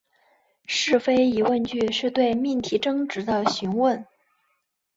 [0.65, 4.03] 是非疑问句是对命题真值的询问。